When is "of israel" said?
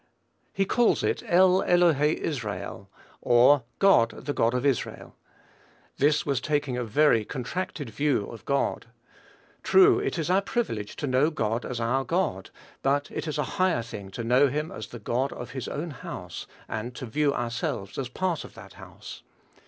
4.55-5.15